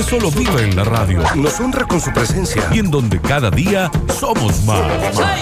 [0.00, 2.62] que solo vive en la radio Nos honra con su presencia.
[2.72, 4.80] y en donde cada día somos más.
[5.12, 5.36] Ella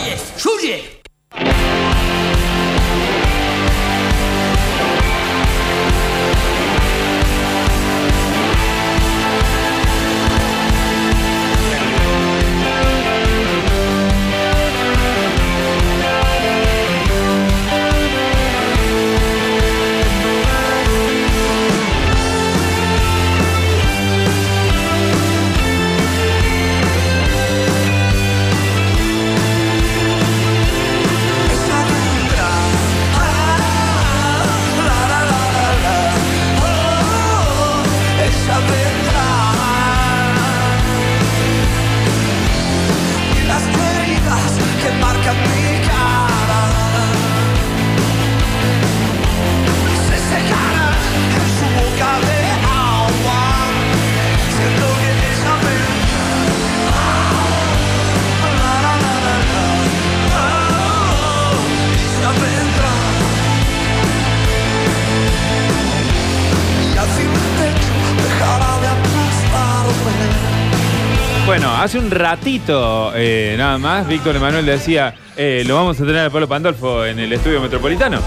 [71.78, 76.30] hace un ratito eh, nada más, Víctor Emanuel decía, eh, lo vamos a tener al
[76.30, 78.18] Palo Pandolfo en el estudio metropolitano.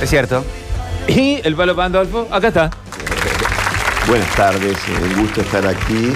[0.00, 0.44] Es cierto.
[1.08, 2.70] Y el Palo Pandolfo, acá está.
[4.06, 6.12] Buenas tardes, eh, un gusto estar aquí.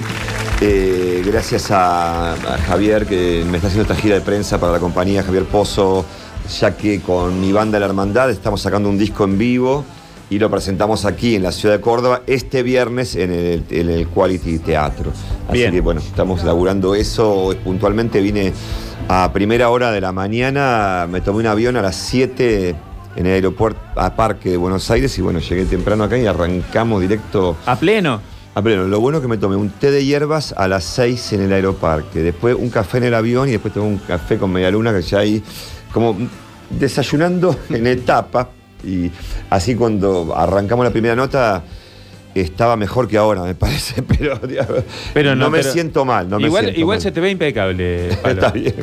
[0.61, 4.78] Eh, gracias a, a Javier que me está haciendo esta gira de prensa para la
[4.78, 6.05] compañía, Javier Pozo,
[6.61, 9.84] ya que con mi banda La Hermandad estamos sacando un disco en vivo
[10.30, 14.08] y lo presentamos aquí en la ciudad de Córdoba este viernes en el, en el
[14.08, 15.12] Quality Teatro.
[15.48, 15.72] Así Bien.
[15.72, 17.55] que bueno, estamos laburando eso.
[17.62, 18.53] Puntualmente vine
[19.08, 22.75] a primera hora de la mañana, me tomé un avión a las 7
[23.16, 27.00] en el aeropuerto a Parque de Buenos Aires y bueno, llegué temprano acá y arrancamos
[27.03, 28.20] directo A pleno.
[28.55, 28.84] a pleno.
[28.88, 32.20] Lo bueno que me tomé un té de hierbas a las 6 en el aeroparque,
[32.20, 35.03] después un café en el avión y después tomé un café con media luna que
[35.03, 35.42] ya ahí
[35.92, 36.16] como
[36.70, 38.48] desayunando en etapa
[38.82, 39.10] y
[39.50, 41.62] así cuando arrancamos la primera nota
[42.34, 44.40] estaba mejor que ahora, me parece, pero,
[45.12, 46.28] Pero no, me pero- siento mal.
[46.28, 47.02] No me igual siento igual mal.
[47.02, 48.08] se te ve impecable.
[48.22, 48.34] Palo.
[48.34, 48.74] Está bien.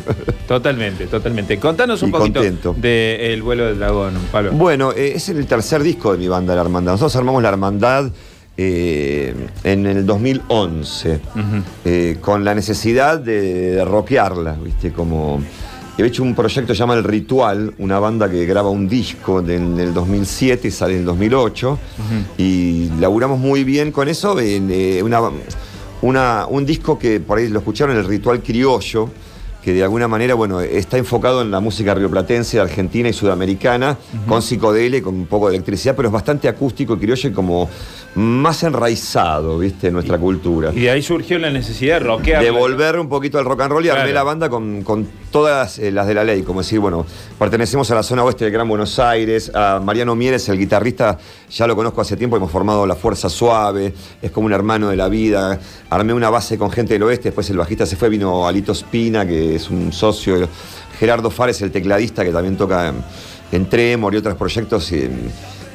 [0.47, 1.59] Totalmente, totalmente.
[1.59, 2.41] Contanos un Y poquito
[2.78, 4.52] del vuelo del dragón, Palo.
[4.53, 6.94] Bueno, eh, es el tercer disco de mi banda, La Hermandad.
[6.94, 8.09] Nosotros armamos La Hermandad
[8.56, 9.34] eh,
[9.66, 11.19] en el 2011,
[11.85, 13.41] eh, con la necesidad de,
[13.73, 14.91] de rockearla, ¿viste?
[14.94, 15.41] Como...
[15.97, 19.94] He hecho un proyecto llamado El Ritual, una banda que graba un disco en el
[19.94, 21.79] 2007 y sale en el 2008.
[22.38, 24.40] Y laburamos muy bien con eso.
[24.40, 25.19] en, eh, una,
[26.02, 29.09] una- un disco que por ahí lo escucharon, El Ritual Criollo,
[29.62, 33.96] que de alguna manera, bueno, está enfocado en la música rioplatense, argentina y sudamericana,
[34.28, 37.31] con psicodelia y con un poco de electricidad, pero es bastante acústico y criollo y
[37.31, 37.69] como
[38.16, 39.88] más enraizado, ¿viste?
[39.88, 40.72] En nuestra cultura.
[40.73, 42.44] Y de ahí surgió la necesidad de rockear.
[42.44, 44.16] De volver un poquito al rock and roll y armé Claro.
[44.16, 47.06] la banda con, con todas eh, las de la ley, como decir, bueno,
[47.40, 51.18] pertenecemos a la zona oeste del Gran Buenos Aires, a Mariano Mieres, el guitarrista,
[51.50, 54.97] ya lo conozco hace tiempo, hemos formado La Fuerza Suave, es como un hermano de
[54.97, 55.59] la vida,
[55.90, 59.25] armé una base con gente del oeste, después el bajista se fue, vino Alito Spina,
[59.25, 60.47] que es un socio,
[61.00, 63.03] Gerardo Fares, el tecladista, que también toca en,
[63.52, 65.09] en Tremor y otros proyectos, y,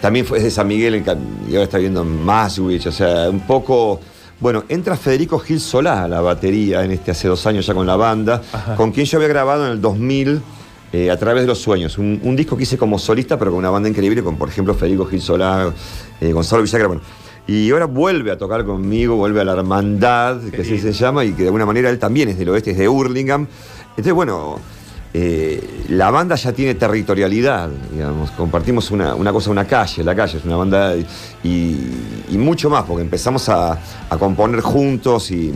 [0.00, 1.02] también fue es de San Miguel
[1.48, 4.00] y ahora está viviendo en Maswich, o sea, un poco...
[4.38, 7.86] Bueno, entra Federico Gil Solá a la batería en este hace dos años ya con
[7.86, 8.42] la banda,
[8.76, 10.42] con quien yo había grabado en el 2000
[10.92, 11.96] eh, a través de los sueños.
[11.96, 14.74] Un, un disco que hice como solista, pero con una banda increíble, con por ejemplo
[14.74, 15.72] Federico Gil Solá,
[16.20, 16.88] eh, Gonzalo Villagra.
[16.88, 17.02] Bueno.
[17.46, 21.32] Y ahora vuelve a tocar conmigo, vuelve a la hermandad, que así se llama, y
[21.32, 23.46] que de alguna manera él también es del oeste, es de Hurlingham.
[23.90, 24.58] Entonces, bueno,
[25.14, 30.38] eh, la banda ya tiene territorialidad, digamos, compartimos una, una cosa, una calle, la calle
[30.38, 31.06] es una banda y,
[32.28, 33.78] y mucho más, porque empezamos a,
[34.10, 35.52] a componer juntos y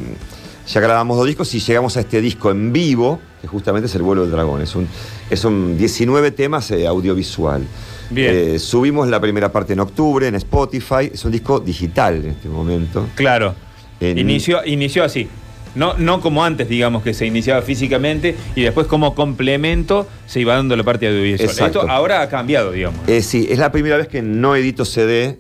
[0.67, 4.03] ya grabamos dos discos y llegamos a este disco en vivo, que justamente es El
[4.03, 4.87] vuelo del dragón, es un,
[5.29, 7.63] es un 19 temas eh, audiovisual.
[8.11, 8.31] Bien.
[8.35, 12.49] Eh, subimos la primera parte en octubre en Spotify, es un disco digital en este
[12.49, 13.07] momento.
[13.15, 13.55] Claro.
[14.01, 15.29] En- Inició, inició así.
[15.75, 20.55] No, no como antes, digamos, que se iniciaba físicamente y después como complemento se iba
[20.55, 21.49] dando la parte audiovisual.
[21.49, 21.81] Exacto.
[21.81, 23.01] Esto ahora ha cambiado, digamos.
[23.09, 25.39] Eh, sí, es la primera vez que no edito CD.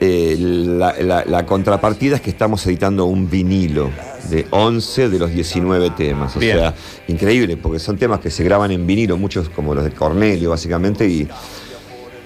[0.00, 3.90] Eh, la, la- la contrapartida es que estamos editando un vinilo
[4.28, 6.36] de 11 de los 19 temas.
[6.36, 6.58] O Bien.
[6.58, 6.74] sea,
[7.08, 11.06] increíble, porque son temas que se graban en vinilo, muchos como los de Cornelio, básicamente,
[11.08, 11.28] y,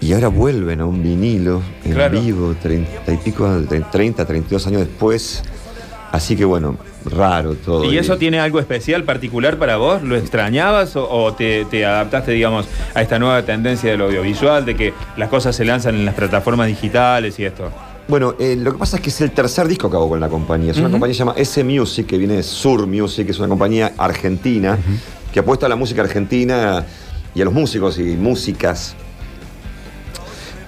[0.00, 2.20] y ahora vuelven a un vinilo en Claro.
[2.20, 3.48] vivo, 30 y pico,
[3.90, 5.42] 30, 32 años después.
[6.10, 7.84] Así que bueno, raro todo.
[7.84, 10.02] ¿Y eso tiene algo especial, particular para vos?
[10.02, 14.74] ¿Lo extrañabas o, o te, te adaptaste, digamos, a esta nueva tendencia del audiovisual, de
[14.74, 17.70] que las cosas se lanzan en las plataformas digitales y esto?
[18.08, 20.30] Bueno, eh, lo que pasa es que es el tercer disco que hago con la
[20.30, 20.72] compañía.
[20.72, 23.38] Es una compañía que se llama S Music, que viene de Sur Music, que es
[23.38, 24.78] una compañía argentina
[25.30, 26.86] que apuesta a la música argentina
[27.34, 28.96] y a los músicos y músicas.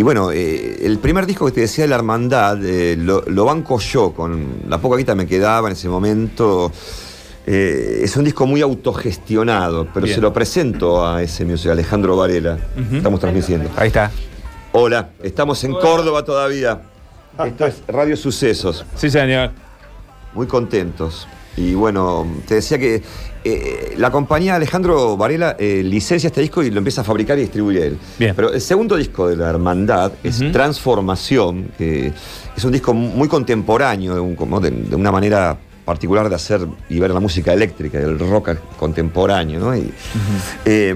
[0.00, 3.44] Y bueno, eh, el primer disco que te decía de la hermandad eh, lo, lo
[3.44, 6.73] banco yo, con la poca guita me quedaba en ese momento.
[7.47, 10.14] Eh, es un disco muy autogestionado, pero Bien.
[10.14, 12.56] se lo presento a ese músico, Alejandro Varela.
[12.91, 13.69] Estamos transmitiendo.
[13.76, 14.11] Ahí está.
[14.73, 16.81] Hola, estamos en Córdoba todavía.
[17.44, 18.87] Esto es Radio Sucesos.
[18.97, 19.50] Sí, señor.
[20.32, 21.29] Muy contentos.
[21.61, 23.03] Y bueno, te decía que
[23.45, 27.43] eh, la compañía Alejandro Varela eh, licencia este disco y lo empieza a fabricar y
[27.43, 27.99] distribuye él.
[28.19, 28.35] Bien.
[28.35, 30.41] Pero el segundo disco de la Hermandad es.
[30.53, 32.12] Transformación, que
[32.57, 36.67] es un disco muy contemporáneo, de, un- como de- de una manera particular de hacer
[36.89, 39.77] y ver la música eléctrica, el rock contemporáneo, ¿no?
[39.77, 39.91] Y,
[40.65, 40.95] eh,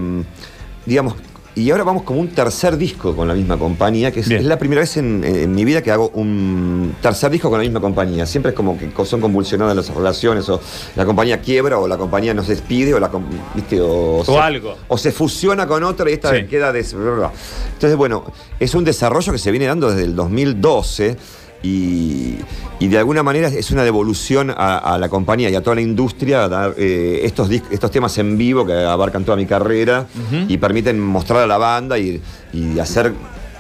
[0.87, 1.15] digamos,
[1.57, 4.81] y ahora vamos como un tercer disco con la misma compañía, que es, la primera
[4.81, 8.27] vez en, en mi vida que hago un tercer disco con la misma compañía.
[8.27, 10.61] Siempre es como que son convulsionadas las relaciones, o
[10.97, 13.11] la compañía quiebra, o la compañía nos despide, o la
[13.55, 13.81] ¿viste?
[13.81, 14.75] O, se- algo.
[14.89, 16.45] O se fusiona con otra y esta Sí.
[16.47, 16.93] queda des...
[16.93, 18.25] Entonces, bueno,
[18.59, 21.17] es un desarrollo que se viene dando desde el 2012
[21.65, 22.37] y,
[22.79, 25.83] y de alguna manera es una devolución a, a la compañía y a toda la
[25.83, 30.07] industria dar eh, estos, estos temas en vivo que abarcan toda mi carrera
[30.49, 32.21] y permiten mostrar a la banda y,
[32.53, 33.13] y hacer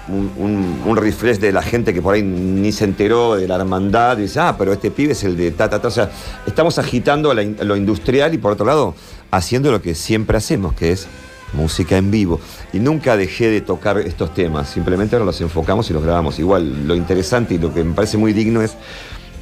[0.08, 3.56] un, un- un refresh de la gente que por ahí ni se enteró de la
[3.56, 5.88] hermandad y dice, ah, pero este pibe es el de ta, ta, ta.
[5.88, 6.10] O sea,
[6.46, 8.94] estamos agitando la lo industrial y por otro lado
[9.30, 11.06] haciendo lo que siempre hacemos, que es
[11.54, 12.40] música en vivo.
[12.72, 16.38] Y nunca dejé de tocar estos temas, simplemente ahora los enfocamos y los grabamos.
[16.38, 18.74] Igual, lo interesante y lo que me parece muy digno es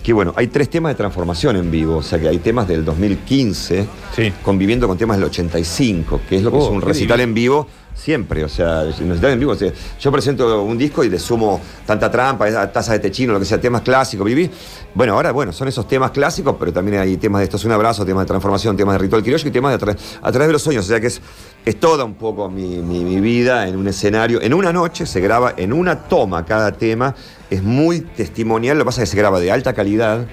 [0.03, 2.85] que, bueno, hay tres temas de transformación en vivo, o sea que hay temas del
[2.85, 3.87] 2015
[4.17, 4.33] Sí.
[4.43, 7.31] conviviendo con temas del 85, que es lo que Oh, es un recital divino.
[7.31, 9.53] en vivo siempre, o sea, en vivo.
[9.53, 9.71] o sea,
[10.01, 13.45] yo presento un disco y le sumo tanta trampa, esa taza de techino, lo que
[13.45, 14.51] sea, temas clásicos, viví.
[14.95, 17.73] Bueno, ahora, bueno, son esos temas clásicos, pero también hay temas de Esto es un
[17.73, 20.63] abrazo, temas de transformación, temas de ritual criollo y temas de a través de los
[20.63, 20.85] sueños.
[20.87, 21.21] O sea que es,
[21.65, 24.41] es toda un poco mi, mi- mi vida en un escenario.
[24.43, 27.15] En una noche se graba en una toma cada tema.
[27.51, 30.27] Es muy testimonial, lo que pasa es que se graba de alta calidad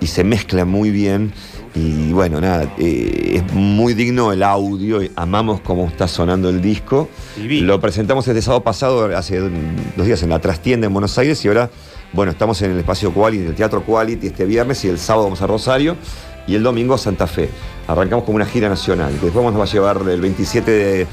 [0.00, 1.32] y se mezcla muy bien.
[1.74, 7.08] Y bueno, nada, eh, es muy digno el audio, amamos cómo está sonando el disco.
[7.62, 11.48] Lo presentamos este sábado pasado, hace dos días en la trastienda en Buenos Aires y
[11.48, 11.70] ahora,
[12.12, 15.40] bueno, estamos en el espacio Quality, el Teatro Quality este viernes y el sábado vamos
[15.42, 15.96] a Rosario
[16.50, 17.48] y el domingo Santa Fe.
[17.86, 21.06] Arrancamos como una gira nacional, que después nos va a llevar el 27 de,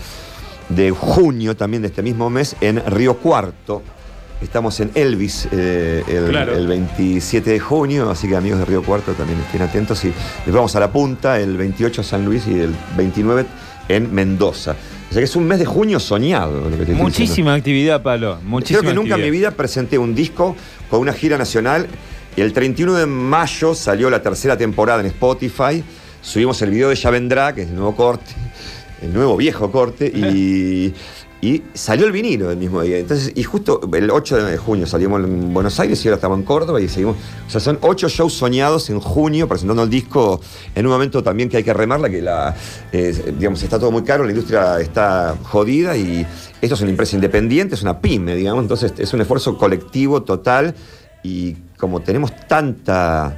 [0.69, 3.84] de junio también de este mismo mes en Río Cuarto.
[4.42, 6.56] Estamos en Elvis eh, el, Claro.
[6.56, 10.04] el 27 de junio, así que amigos de Río Cuarto también estén atentos.
[10.06, 10.13] Y
[10.45, 13.45] les vamos a la punta el 28 a San Luis y el 29
[13.90, 14.72] en Mendoza.
[15.10, 16.62] O sea que es un mes de junio soñado.
[16.62, 17.04] Lo que te diciendo.
[17.04, 18.40] Muchísima actividad, Pablo.
[18.44, 20.56] Muchísima Creo que nunca en mi vida presenté un disco
[20.90, 21.88] con una gira nacional.
[22.38, 25.84] El 31 de mayo salió la tercera temporada en Spotify.
[26.22, 28.31] Subimos el video de Ya Vendrá, que es el nuevo corte,
[29.01, 30.94] el nuevo viejo corte, y,
[31.42, 33.00] y salió el vinilo el mismo día.
[33.00, 36.45] Entonces, y justo el 8 de junio salimos en Buenos Aires y ahora estamos en
[36.45, 37.16] Córdoba y seguimos.
[37.48, 40.40] O sea, son ocho shows soñados en junio presentando el disco
[40.75, 42.56] en un momento también que hay que remarla, que la,
[42.92, 46.24] eh, digamos, está todo muy caro, la industria está jodida y
[46.62, 50.75] esto es una empresa independiente, es una pyme, digamos, entonces es un esfuerzo colectivo total
[51.24, 53.38] y como tenemos tanta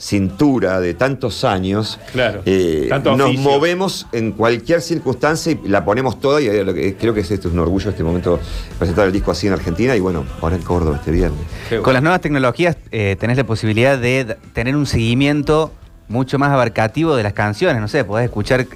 [0.00, 6.18] cintura de tantos años, Claro, eh, tanto nos movemos en cualquier circunstancia y la ponemos
[6.18, 8.40] toda y eh, creo que es, esto es un orgullo este momento
[8.78, 11.40] presentar el disco así en Argentina y bueno, ahora en Córdoba este viernes.
[11.68, 11.82] Bueno.
[11.82, 15.70] Con las nuevas tecnologías eh, tenés la posibilidad de tener un seguimiento
[16.08, 17.80] mucho más abarcativo de las canciones.
[17.80, 18.66] No sé, podés escuchar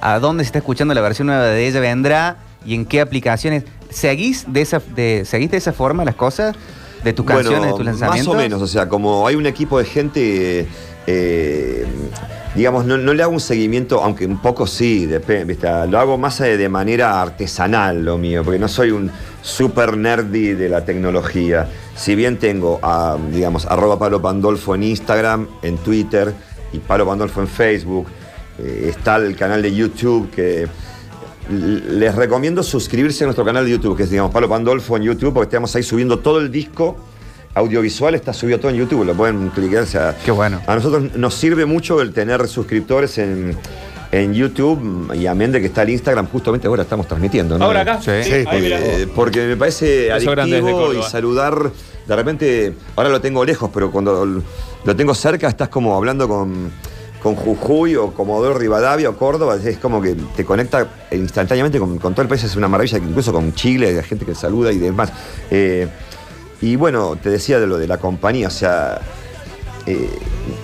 [0.00, 3.64] a dónde se está escuchando la versión nueva de Ella Vendrá y en qué aplicaciones.
[3.90, 6.56] ¿Seguís de esa, de, ¿seguís de esa forma las cosas?
[7.04, 8.26] ¿De tus canciones, de tus lanzamientos?
[8.26, 10.66] Más o menos, o sea, como hay un equipo de gente,
[11.06, 11.86] eh,
[12.54, 15.68] digamos, no, no le hago un seguimiento, aunque un poco sí, depende, ¿viste?
[15.86, 19.10] lo hago más eh, de manera artesanal lo mío, porque no soy un
[19.42, 21.68] super nerdy de la tecnología.
[21.96, 26.34] Si bien tengo, a, digamos, arroba Pablo Pandolfo en Instagram, en Twitter
[26.72, 28.06] y Pablo Pandolfo en Facebook,
[28.58, 30.68] eh, está el canal de YouTube que
[31.50, 35.34] les recomiendo suscribirse a nuestro canal de YouTube, que es, digamos, Pablo Pandolfo en YouTube,
[35.34, 36.96] porque estamos ahí subiendo todo el disco
[37.54, 39.82] audiovisual, está subido todo en YouTube, lo pueden clicar.
[39.82, 40.60] O sea, Qué bueno.
[40.66, 43.56] A nosotros nos sirve mucho el tener suscriptores en,
[44.12, 47.58] en YouTube y amén de que está el Instagram, justamente ahora estamos transmitiendo.
[47.58, 47.64] ¿no?
[47.64, 48.00] Ahora acá.
[48.00, 48.10] Sí.
[48.10, 51.70] ahí Porque, eh, porque me parece adictivo y saludar,
[52.06, 54.42] de repente, ahora lo tengo lejos, pero cuando
[54.84, 56.70] lo tengo cerca estás como hablando con,
[57.22, 62.14] con Jujuy o Comodoro Rivadavia o Córdoba, es como que te conecta instantáneamente con, con
[62.14, 65.12] todo el país, es una maravilla, incluso con Chile, la gente que saluda y demás.
[65.50, 65.88] Eh,
[66.62, 69.00] Y bueno, te decía de lo de la compañía, o sea,
[69.86, 70.10] eh,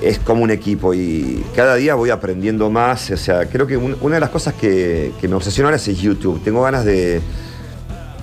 [0.02, 3.10] es como un equipo y cada día voy aprendiendo más.
[3.10, 5.86] O sea, creo que un- una de las cosas que, que me obsesiona ahora es
[5.86, 6.42] YouTube.
[6.44, 7.22] Tengo ganas de,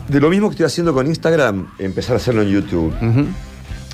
[0.07, 2.93] de lo mismo que estoy haciendo con Instagram, empezar a hacerlo en YouTube.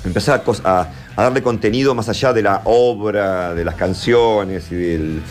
[0.04, 0.88] Empezar a-
[1.20, 5.22] a darle contenido más allá de la obra, de las canciones y del.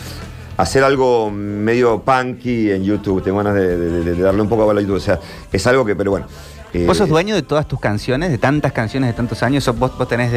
[0.56, 3.22] Hacer algo medio punky en YouTube.
[3.24, 4.96] Tengo ganas de, de- de- de darle un poco a bola a YouTube.
[4.96, 5.18] O sea,
[5.50, 6.26] es algo que, pero bueno.
[6.74, 9.64] eh, ¿Vos sos dueño de todas tus canciones, de tantas canciones de tantos años?
[9.64, 10.32] ¿Sos- ¿Vos, vos tenés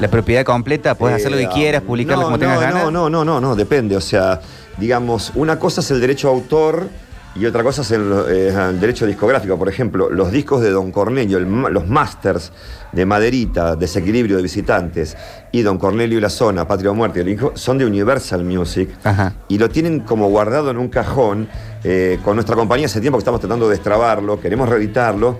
[0.00, 0.96] la propiedad completa?
[0.96, 2.82] ¿Puedes hacer lo que Eh, quieras, publicarlo no, como tengas no, ganas?
[2.84, 3.96] No, no, no, no, no, depende.
[3.96, 4.40] O sea,
[4.76, 6.88] digamos, una cosa es el derecho a autor
[7.36, 9.58] y otra cosa es el, eh, el derecho discográfico.
[9.58, 12.52] Por ejemplo, los discos de Don Cornelio, el los masters
[12.92, 15.16] de Maderita, Desequilibrio de Visitantes
[15.50, 18.90] y Don Cornelio y la Zona, Patria o Muerte, el hijo, son de Universal Music
[19.02, 19.32] Ajá.
[19.48, 21.48] y lo tienen como guardado en un cajón.
[21.86, 25.36] eh, con nuestra compañía hace tiempo que estamos tratando de destrabarlo, queremos reeditarlo,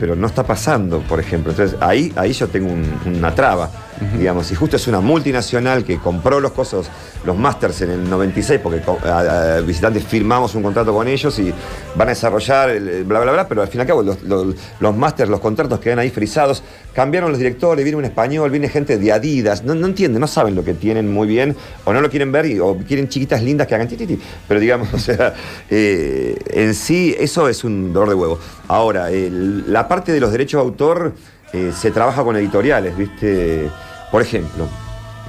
[0.00, 1.50] pero no está pasando, por ejemplo.
[1.52, 3.70] Entonces ahí, ahí yo tengo un- una traba,
[4.18, 4.50] digamos.
[4.50, 6.90] Y justo es una multinacional que compró los cosas,
[7.24, 11.52] los masters en el 96, porque a- a- visitantes firmamos un contrato con ellos y
[11.94, 14.96] van a desarrollar bla, bla, bla, pero al fin y al cabo los, los, los
[14.96, 16.62] masters, los contratos quedan ahí frisados.
[16.94, 20.54] Cambiaron los directores, viene un español, viene gente de Adidas, no, no entienden, no saben
[20.54, 23.74] lo que tienen muy bien, o no lo quieren ver, o quieren chiquitas lindas que
[23.74, 24.18] hagan tititi.
[24.48, 25.34] Pero digamos, o sea,
[25.70, 28.38] eh, en sí eso es un dolor de huevo.
[28.68, 31.12] Ahora, la parte de los derechos de autor
[31.52, 33.68] eh, se trabaja con editoriales, ¿viste?
[34.12, 34.68] Por ejemplo,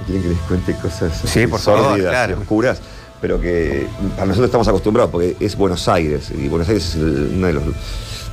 [0.06, 2.80] ¿quieren que les cuente cosas Sí, por favor, sórdidas y oscuras?
[3.20, 3.86] Pero que
[4.18, 7.62] a nosotros estamos acostumbrados porque es Buenos Aires y Buenos Aires es una de, los-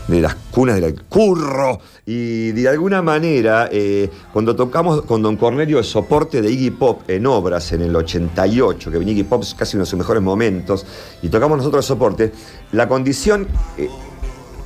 [0.09, 5.77] de las cunas del curro y de alguna manera eh, cuando tocamos con Don Cornelio
[5.79, 9.53] el soporte de Iggy Pop en obras en el 88 que venía Iggy Pop es
[9.53, 10.85] casi uno de sus mejores momentos
[11.21, 12.33] y tocamos nosotros el soporte
[12.73, 13.87] la condición eh,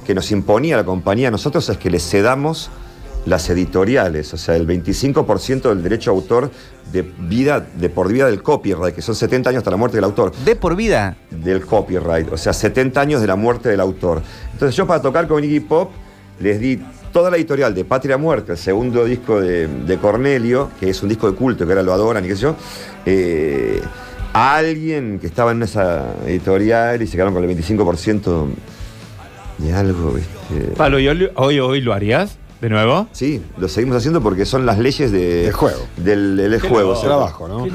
[0.07, 2.71] que nos imponía la compañía a nosotros es que le cedamos
[3.25, 6.51] las editoriales, o sea, el 25% del derecho a autor
[6.91, 10.03] de vida, de por vida del copyright, que son 70 años hasta la muerte del
[10.03, 11.17] autor, De por vida.
[11.31, 14.21] del copyright, o sea, 70 años de la muerte del autor.
[14.53, 15.91] Entonces yo para tocar con Iggy Pop
[16.39, 16.79] les di
[17.11, 21.09] toda la editorial de Patria Muerte, el segundo disco de, de Cornelio, que es un
[21.09, 22.55] disco de culto, que ahora lo adoran y qué sé yo,
[23.05, 23.81] eh,
[24.33, 28.47] a alguien que estaba en esa editorial y se quedaron con el 25%
[29.59, 30.73] de algo, ¿viste?
[30.75, 33.07] Pablo, ¿y hoy, hoy, hoy lo harías de nuevo?
[33.11, 35.81] Sí, lo seguimos haciendo porque son las leyes de, Del juego.
[35.97, 36.93] Del, del juego.
[36.93, 37.01] loco.
[37.05, 37.67] Trabajo, ¿no?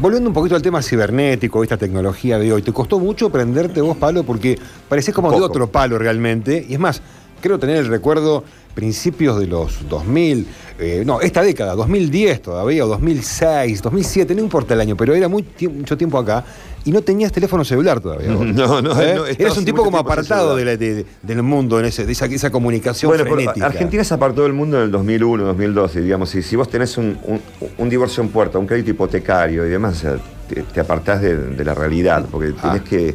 [0.00, 3.96] Volviendo un poquito al tema cibernético, esta tecnología de hoy, ¿te costó mucho prenderte vos,
[3.96, 4.22] Pablo?
[4.22, 4.56] Porque
[4.88, 6.64] parecés como de otro palo realmente.
[6.68, 7.02] Y es más,
[7.40, 10.46] creo tener el recuerdo principios de los 2000,
[10.78, 15.28] eh, no, esta década, 2010 todavía, o 2006, 2007, no importa el año, pero era
[15.28, 16.44] muy mucho tiempo acá
[16.84, 18.32] y no tenías teléfono celular todavía.
[18.34, 18.44] vos.
[18.54, 19.14] No, no, ¿Eh?
[19.14, 20.78] no, Eres estabas un tipo como apartado de celular.
[20.80, 23.64] la- de- del mundo, en ese, de esa, esa comunicación Bueno, frenética.
[23.66, 27.18] Argentina se apartó del mundo en el 2001, 2012, digamos, y si vos tenés un,
[27.24, 27.40] un-
[27.78, 30.16] un divorcio en puerta, un crédito hipotecario y demás, o sea,
[30.48, 32.72] te, te apartás de, de la realidad, porque Ah.
[32.74, 33.14] tenés que,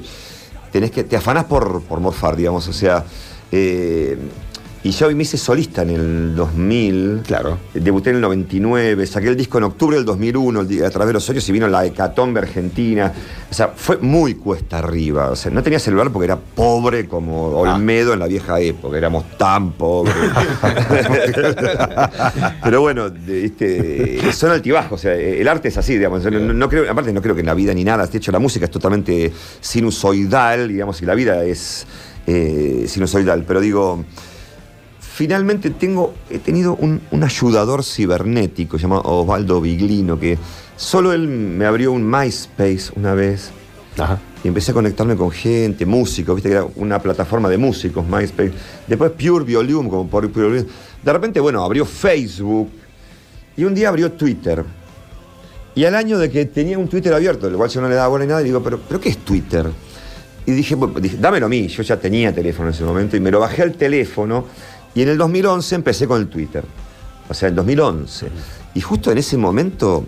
[0.71, 3.05] tenés que, te afanás por, por morfar, digamos, o sea,
[3.51, 4.17] eh,
[4.83, 7.59] y yo me hice solista en el 2000, Claro.
[7.71, 11.09] debuté en el 99, saqué el disco en octubre del 2001, el di- a través
[11.09, 13.13] de los años, y vino la hecatombe argentina,
[13.51, 17.49] o sea, fue muy cuesta arriba, o sea, no tenía celular porque era pobre como
[17.59, 20.15] Olmedo en la vieja época, éramos tan pobres.
[22.63, 26.23] Pero bueno, este, son altibajos, o sea, el arte es así, digamos.
[26.23, 28.39] No, no creo, aparte no creo que en la vida ni nada, de hecho la
[28.39, 31.85] música es totalmente sinusoidal, digamos, y la vida es
[32.27, 33.43] eh, sinusoidal.
[33.43, 34.03] Pero digo,
[34.99, 40.37] finalmente tengo, he tenido un, un ayudador cibernético llamado Osvaldo Biglino, que
[40.75, 43.51] solo él me abrió un MySpace una vez.
[43.97, 44.19] Ajá.
[44.43, 48.51] Y empecé a conectarme con gente, músicos, viste que era una plataforma de músicos, MySpace.
[48.87, 50.67] Después Pure Volume, como por Pure Volume.
[51.03, 52.71] De repente, bueno, abrió Facebook.
[53.55, 54.63] Y un día abrió Twitter.
[55.75, 58.07] Y al año de que tenía un Twitter abierto, el cual yo no le daba
[58.07, 59.69] bola ni nada, digo, ¿pero, ¿pero qué es Twitter?
[60.45, 61.67] Y dije, dije, dámelo a mí.
[61.67, 64.45] Yo ya tenía teléfono en ese momento y me lo bajé al teléfono.
[64.95, 66.63] Y en el 2011 empecé con el Twitter.
[67.29, 68.27] O sea, en 2011.
[68.73, 70.05] Y justo en ese momento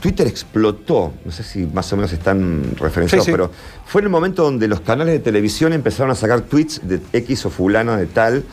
[0.00, 3.32] Twitter explotó, no sé si más o menos están referenciados, Sí, sí.
[3.32, 3.50] pero
[3.86, 7.46] fue en el momento donde los canales de televisión empezaron a sacar tweets de X
[7.46, 8.44] o fulano de tal.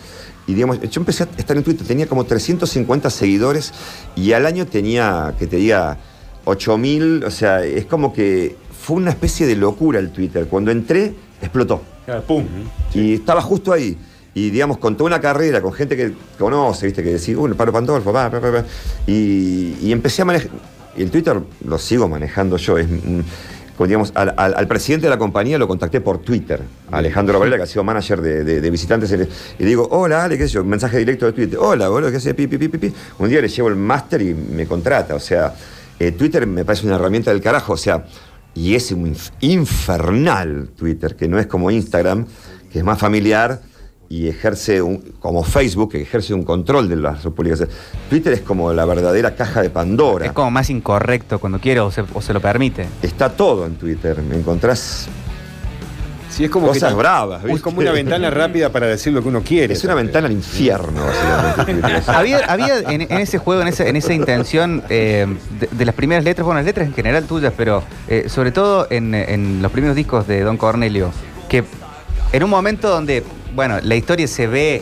[0.47, 3.73] Y digamos, yo empecé a estar en Twitter, tenía como 350 seguidores
[4.15, 5.97] y al año tenía, que te diga,
[6.45, 10.45] 8000, o sea, es como que fue una especie de locura el Twitter.
[10.47, 11.81] Cuando entré, explotó.
[12.27, 12.45] ¡Pum!
[12.93, 13.97] Y estaba justo ahí.
[14.35, 17.71] Y digamos, con toda una carrera, con gente que conoce, viste, que decía, bueno, Pablo
[17.71, 18.65] Pandolfo, pa, pa, pa, pa".
[19.07, 20.49] Y, y empecé a manejar.
[20.97, 22.77] Y el Twitter lo sigo manejando yo.
[22.77, 23.19] Es, mm,
[23.87, 26.61] digamos, al, al- al presidente de la compañía lo contacté por Twitter,
[26.91, 29.11] a Alejandro Varela, que ha sido manager de, de- de visitantes.
[29.11, 31.57] Y le digo, hola, Ale, qué sé yo, mensaje directo de Twitter.
[31.61, 32.93] Hola, boludo, qué sé, pi, pi, pi, pi.
[33.19, 35.15] Un día le llevo el máster y me contrata.
[35.15, 35.53] O sea,
[35.99, 37.73] eh, Twitter me parece una herramienta del carajo.
[37.73, 38.03] O sea,
[38.55, 42.25] y es un inf- infernal Twitter, que no es como Instagram,
[42.71, 43.61] que es más familiar
[44.09, 47.73] y ejerce, un- como Facebook, que ejerce un control de las publicaciones.
[48.09, 50.25] Twitter es como la verdadera caja de Pandora.
[50.27, 52.85] Es como más incorrecto cuando quiere o se, o se lo permite.
[53.01, 54.21] Está todo en Twitter.
[54.21, 55.07] Me encontrás
[56.33, 57.41] Sí, es como cosas que- bravas.
[57.41, 57.61] Es ¿viste?
[57.61, 59.73] como una ventana rápida para decir lo que uno quiere.
[59.73, 61.87] Es una ventana al infierno, básicamente.
[62.11, 65.27] Había, había en, en ese juego, en esa, en esa intención eh,
[65.59, 68.87] de, de las primeras letras, bueno, las letras en general tuyas, pero eh, sobre todo
[68.89, 71.11] en, en los primeros discos de Don Cornelio,
[71.49, 71.63] que
[72.31, 73.23] en un momento donde,
[73.53, 74.81] bueno, la historia se ve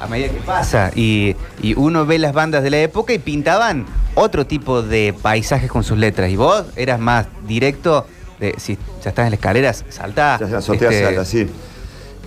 [0.00, 3.86] a medida que pasa y, y uno ve las bandas de la época y pintaban
[4.16, 6.28] otro tipo de paisajes con sus letras.
[6.30, 8.06] Y vos eras más directo,
[8.42, 10.36] de, si ya estás en la escalera, saltá.
[10.40, 11.46] Ya la azotea este, salta, sí.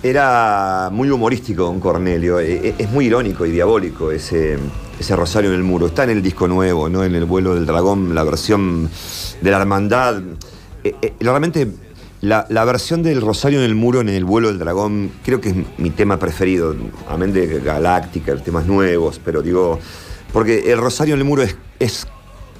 [0.02, 2.38] Era muy humorístico Don Cornelio.
[2.40, 4.58] E- e- Es muy irónico y diabólico ese,
[4.98, 5.86] ese rosario en el muro.
[5.86, 7.02] Está en el disco nuevo, ¿no?
[7.04, 8.88] En el vuelo del dragón, la versión
[9.40, 10.20] de la hermandad.
[10.84, 11.68] Eh, eh, realmente,
[12.20, 15.50] la, la versión del rosario en el muro, en el vuelo del dragón, creo que
[15.50, 16.74] es mi tema preferido.
[17.08, 19.78] Amén de Galáctica, temas nuevos, pero digo.
[20.32, 22.06] Porque el rosario en el muro es, es,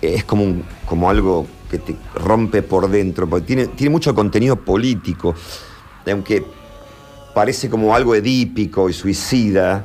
[0.01, 4.56] es como, un- como algo que te rompe por dentro, porque tiene, tiene mucho contenido
[4.56, 5.35] político,
[6.11, 6.44] aunque
[7.35, 9.85] parece como algo edípico y suicida,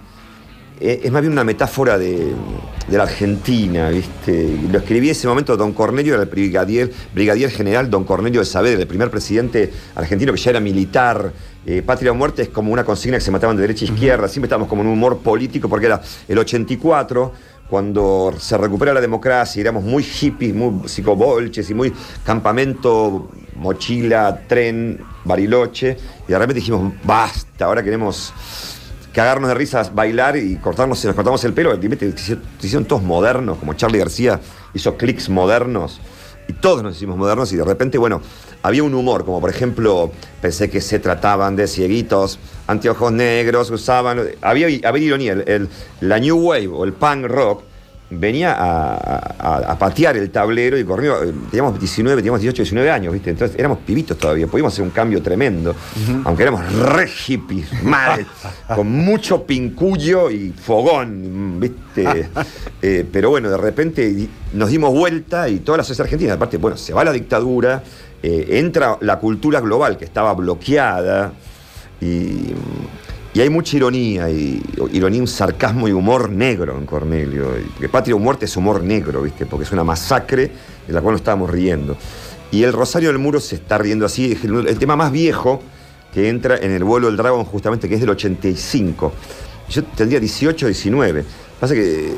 [0.79, 2.33] eh, es más bien una metáfora de,
[2.88, 4.57] de la Argentina, ¿viste?
[4.71, 8.45] Lo escribí en ese momento, Don Cornelio era el brigadier, brigadier general Don Cornelio de
[8.45, 11.31] Saavedra, el primer presidente argentino que ya era militar.
[11.67, 14.27] Eh, Patria o muerte es como una consigna que se mataban de derecha a izquierda,
[14.27, 17.31] siempre estábamos como en un humor político porque era el 84,
[17.72, 21.94] cuando se recupera la democracia, éramos muy hippies, muy psicobolches y muy
[22.25, 25.96] campamento, mochila, tren, bariloche,
[26.28, 28.34] y de repente dijimos, basta, ahora queremos
[29.13, 33.58] cagarnos de risas, bailar y cortarnos, si nos cortamos el pelo, se hicieron todos modernos,
[33.58, 34.42] como Charlie García
[34.74, 36.01] hizo clics modernos,
[36.53, 38.22] todos nos hicimos modernos, y de repente, bueno,
[38.63, 44.22] había un humor, como por ejemplo, pensé que se trataban de cieguitos, anteojos negros, usaban,
[44.42, 45.70] había, había ironía, el-
[46.01, 47.64] la New Wave o el punk rock
[48.11, 48.95] venía a,
[49.39, 53.29] a- a patear el tablero y corrió, eh, teníamos 19, teníamos 18, 19 años, ¿viste?
[53.29, 55.75] Entonces éramos pibitos todavía, podíamos hacer un cambio tremendo,
[56.25, 58.25] aunque éramos re hippies, mal,
[58.75, 62.29] con mucho pincullo y fogón, ¿viste?
[62.83, 66.75] Eh, pero bueno, de repente nos dimos vuelta y toda la sociedad argentina, aparte, bueno,
[66.77, 67.83] se va la dictadura,
[68.24, 71.31] eh, entra la cultura global que estaba bloqueada
[72.01, 72.53] y,
[73.33, 77.51] y hay mucha ironía, y, ironía, un sarcasmo y humor negro en Cornelio.
[77.57, 79.46] Y- Que Patria o Muerte es humor negro, ¿viste?
[79.46, 80.51] Porque es una masacre
[80.87, 81.96] de la cual nos estábamos riendo.
[82.51, 85.61] Y el Rosario del Muro se está riendo así, es el, el tema más viejo
[86.13, 89.13] que entra en el vuelo del dragón, justamente, que es del 85.
[89.70, 91.24] Yo tendría 18, 19.
[91.59, 92.11] Pasa que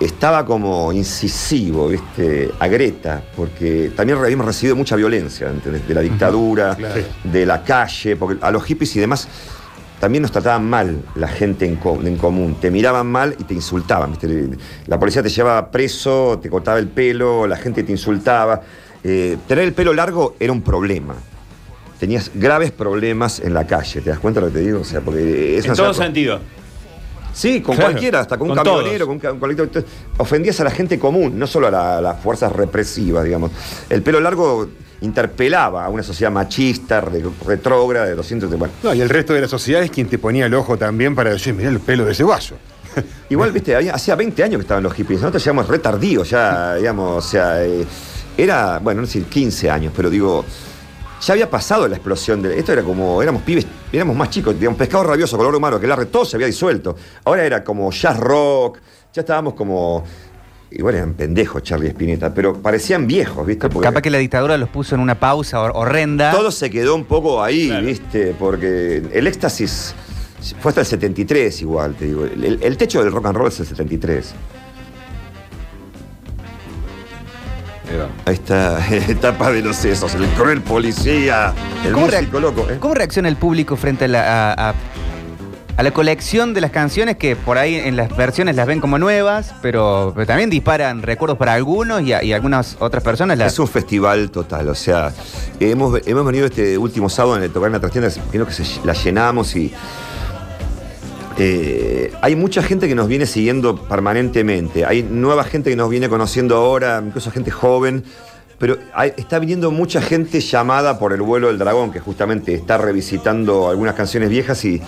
[0.00, 2.50] estaba como incisivo, ¿viste?
[2.58, 5.86] A Greta, porque también habíamos recibido mucha violencia ¿entendés?
[5.88, 7.00] de la dictadura, claro.
[7.24, 9.26] de la calle, porque a los hippies y demás
[9.98, 12.56] también nos trataban mal la gente en, co- en común.
[12.60, 14.10] Te miraban mal y te insultaban.
[14.10, 14.50] ¿viste?
[14.86, 18.60] La policía te llevaba preso, te cortaba el pelo, la gente te insultaba.
[19.02, 21.14] Eh, tener el pelo largo era un problema.
[21.98, 24.80] Tenías graves problemas en la calle, ¿te das cuenta de lo que te digo?
[24.80, 26.40] O sea, porque es En todo sentido.
[27.36, 29.20] Sí, con Claro, cualquiera, hasta con un con camionero, todos.
[29.20, 29.68] con un, colectivo.
[30.16, 33.50] Ofendías a la gente común, no solo a, la- a las fuerzas represivas, digamos.
[33.90, 34.66] El pelo largo
[35.02, 38.50] interpelaba a una sociedad machista, re- retrógrada, de 200...
[38.50, 38.72] de- bueno.
[38.82, 41.28] No, y el resto de la sociedad es quien te ponía el ojo también para
[41.30, 42.54] decir, mirá el pelo de ese vaso.
[43.28, 45.20] Igual, viste, había- hacía 20 años que estaban los hippies.
[45.20, 47.84] Nosotros llegamos re tardíos ya, digamos, o sea, eh,
[48.38, 50.42] era, bueno, no sé, 15 años, pero digo,
[51.20, 52.58] ya había pasado la explosión de.
[52.58, 56.06] Esto era como, éramos pibes, éramos más chicos, digamos, pescado rabioso, color humano, que el
[56.08, 56.96] todo se había disuelto.
[57.24, 58.78] Ahora era como jazz rock,
[59.12, 60.04] ya estábamos como.
[60.68, 63.68] Igual eran pendejos Charlie Spinetta, pero parecían viejos, ¿viste?
[63.68, 66.32] Porque Capaz que la dictadura los puso en una pausa hor- horrenda.
[66.32, 67.86] todo se quedó un poco ahí, Claro.
[67.86, 68.34] ¿viste?
[68.36, 69.94] Porque el éxtasis
[70.60, 72.24] fue hasta el 73 igual, te digo.
[72.24, 74.34] El, el techo del rock and roll es el 73.
[78.24, 81.52] Ahí está, etapa de los sesos, el cruel policía,
[81.84, 82.66] el ¿Cómo, músico reac- loco.
[82.70, 82.76] ¿eh?
[82.80, 84.74] cómo reacciona el público frente a la, a, a-
[85.78, 88.98] a la colección de las canciones que por ahí en las versiones las ven como
[88.98, 93.52] nuevas, pero, pero también disparan recuerdos para algunos y, a- y algunas otras personas las...
[93.52, 95.12] Es un festival total, o sea,
[95.60, 98.80] hemos, hemos venido este último sábado en el tocar en la trastienda, creo que se-
[98.84, 99.70] la llenamos y
[101.38, 106.08] eh, hay mucha gente que nos viene siguiendo permanentemente, hay nueva gente que nos viene
[106.08, 108.04] conociendo ahora, incluso gente joven,
[108.58, 108.78] Pero
[109.18, 113.94] está viniendo mucha gente llamada por el vuelo del dragón, que justamente está revisitando algunas
[113.94, 114.80] canciones viejas y.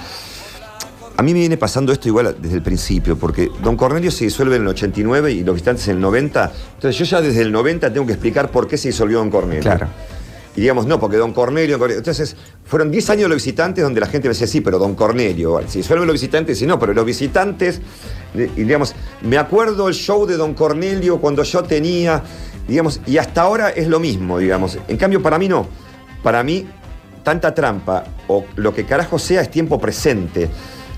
[1.18, 4.54] A mí me viene pasando esto igual desde el principio, porque Don Cornelio se disuelve
[4.54, 6.52] en el 89 y los visitantes en el 90.
[6.76, 9.62] Entonces yo ya desde el 90 tengo que explicar por qué se disolvió Don Cornelio.
[9.62, 9.88] Claro.
[10.58, 11.78] Y digamos, no, porque Don Cornelio.
[11.86, 15.60] Entonces, fueron 10 años los visitantes donde la gente me decía, sí, pero Don Cornelio.
[15.68, 17.80] Si disuelven los visitantes, y no, pero los visitantes.
[18.34, 22.24] Y digamos, me acuerdo el show de Don Cornelio cuando yo tenía.
[22.66, 24.80] Digamos, y hasta ahora es lo mismo, digamos.
[24.88, 25.68] En cambio, para mí no.
[26.24, 26.66] Para mí,
[27.22, 30.48] tanta trampa o lo que carajo sea es tiempo presente.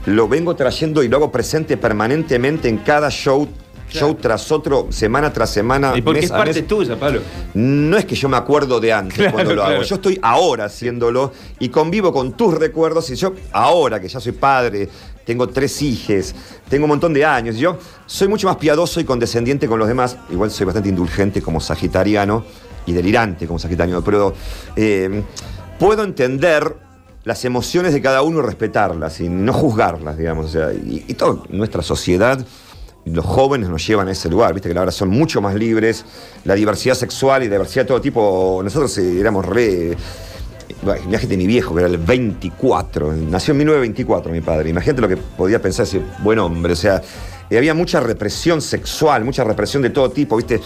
[0.06, 3.46] Lo vengo trayendo y lo hago presente permanentemente en cada show.
[3.98, 5.92] Show tras otro, semana tras semana.
[5.96, 6.66] Y porque mes es a parte mes.
[6.68, 7.20] tuya, Pablo.
[7.54, 9.76] No es que yo me acuerdo de antes Claro, cuando lo claro.
[9.76, 9.84] hago.
[9.84, 13.10] Yo estoy ahora haciéndolo y convivo con tus recuerdos.
[13.10, 14.88] Y yo, ahora que ya soy padre,
[15.24, 16.34] tengo tres hijes,
[16.68, 17.56] tengo un montón de años.
[17.56, 20.16] y Yo soy mucho más piadoso y condescendiente con los demás.
[20.30, 22.44] Igual soy bastante indulgente como sagitariano
[22.86, 24.02] y delirante como sagitariano.
[24.02, 24.34] Pero
[24.76, 25.22] eh,
[25.78, 26.76] puedo entender
[27.24, 30.46] las emociones de cada uno y respetarlas y no juzgarlas, digamos.
[30.46, 32.44] O sea, y, y toda nuestra sociedad
[33.04, 36.04] los jóvenes nos llevan a ese lugar, viste que ahora son mucho más libres,
[36.44, 39.96] la diversidad sexual y diversidad de todo tipo, nosotros eh, éramos re...
[40.82, 45.16] Imagínate mi viejo, que era el 24, nació en 1924 mi padre, imagínate lo que
[45.16, 47.02] podía pensar ese buen hombre, o sea,
[47.50, 50.60] eh, había mucha represión sexual, mucha represión de todo tipo, viste,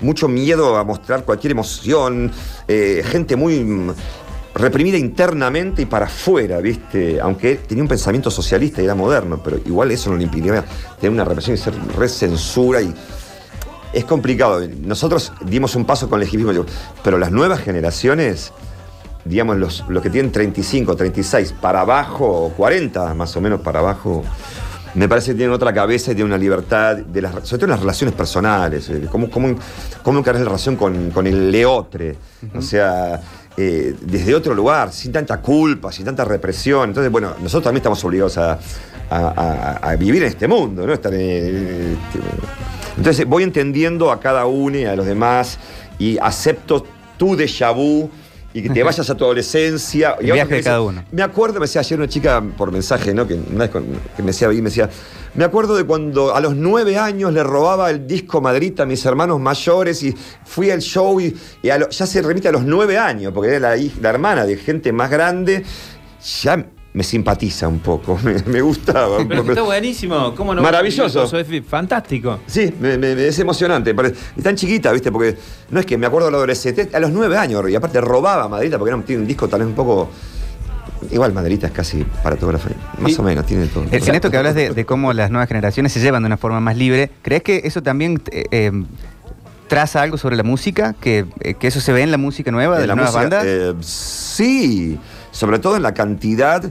[0.00, 2.30] mucho miedo a mostrar cualquier emoción,
[2.68, 3.64] eh, gente muy
[4.56, 7.20] reprimida internamente y para afuera, ¿viste?
[7.20, 10.64] Aunque tenía un pensamiento socialista y era moderno, pero igual eso no le impidía
[11.00, 12.92] tener una represión y ser re censura y.
[13.92, 14.60] Es complicado.
[14.82, 16.66] Nosotros dimos un paso con el legislismo,
[17.02, 18.52] pero las nuevas generaciones,
[19.24, 24.22] digamos, los, los que tienen 35, 36 para abajo, 40 más o menos para abajo,
[24.96, 27.70] me parece que tienen otra cabeza y tienen una libertad, de las, sobre todo en
[27.70, 29.54] las relaciones personales, eh, cómo, cómo,
[30.02, 32.16] cómo la relación con, con el leotre,
[32.54, 33.20] o sea,
[33.56, 36.90] eh, desde otro lugar, sin tanta culpa, sin tanta represión.
[36.90, 38.58] Entonces, bueno, nosotros también estamos obligados a,
[39.98, 40.92] vivir en este mundo, ¿no?
[40.92, 41.96] En- este,
[42.96, 45.58] entonces voy entendiendo a cada uno y a los demás
[45.98, 46.84] y acepto
[47.16, 48.10] tu déjà vu
[48.58, 50.16] y que te vayas a tu adolescencia.
[50.18, 51.04] El Y viaje de cada uno.
[51.12, 53.26] Me acuerdo, me decía ayer una chica por mensaje, ¿no?
[53.26, 53.84] Que, una vez con-
[54.16, 54.88] que me decía, y me decía,
[55.34, 59.04] me acuerdo de cuando a los nueve años le robaba el disco Madrid a mis
[59.04, 60.14] hermanos mayores y
[60.46, 63.54] fui al show y, y a lo- ya se remite a los nueve años, porque
[63.56, 65.62] era la, la hermana de gente más grande,
[66.42, 69.18] ya me simpatiza un poco, me, me gustaba.
[69.18, 69.52] un Pero poco.
[69.52, 70.34] está buenísimo.
[70.34, 70.62] ¿Cómo no?
[70.62, 71.24] Maravilloso.
[71.24, 72.38] Eso es fantástico.
[72.46, 72.94] Sí, me-
[73.28, 73.94] es emocionante.
[74.34, 75.12] Y tan chiquita, ¿viste?
[75.12, 75.36] Porque
[75.70, 78.44] no es que me acuerdo de la adolescente, a los nueve años, y aparte robaba
[78.44, 80.08] a Madrita porque era un, tiene un disco tal vez un poco.
[81.10, 82.82] Igual Madrita es casi para familia.
[82.98, 83.84] Más o menos, tiene todo.
[83.90, 86.60] En esto que hablas de, de cómo las nuevas generaciones se llevan de una forma
[86.60, 88.72] más libre, ¿crees que eso también eh, eh,
[89.68, 90.94] traza algo sobre la música?
[90.98, 93.44] ¿Que, eh, que eso se ve en la música nueva, de las nuevas música, bandas?
[93.46, 94.98] eh, sí,
[95.36, 96.62] sobre todo en la cantidad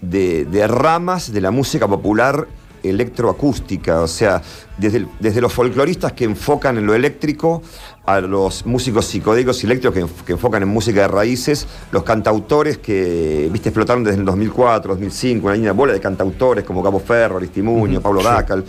[0.00, 2.46] de, de ramas de la música popular
[2.84, 4.42] electroacústica, o sea,
[4.78, 7.62] desde, el- desde los folcloristas que enfocan en lo eléctrico,
[8.06, 12.02] a los músicos psicodélicos y eléctricos que, enf- que enfocan en música de raíces, los
[12.02, 16.98] cantautores que, viste, explotaron desde el 2004, 2005, una línea bola de cantautores como Cabo
[16.98, 18.64] Ferro, Aristimuño, Pablo Dácal.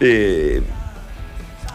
[0.00, 0.62] Eh,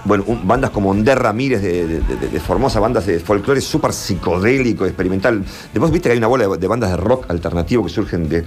[0.06, 3.92] bueno, un- bandas como Onder Ramírez de, de- de- de Formosa, bandas de folclore súper
[3.94, 5.44] psicodélico, experimental.
[5.74, 8.44] Después viste que hay una bola de, bandas de rock alternativo que surgen de,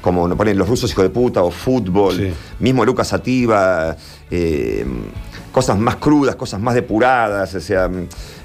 [0.00, 2.32] como nos ponen los rusos hijos de puta o fútbol, Sí.
[2.60, 3.96] mismo Lucas Sativa,
[4.30, 4.86] eh,
[5.52, 7.90] cosas más crudas, cosas más depuradas, o sea,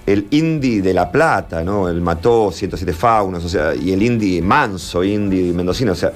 [0.06, 1.88] el indie de La Plata, ¿no?
[1.88, 6.12] El Mató 107 Faunos, o sea, y el indie manso, indie mendocino, o sea,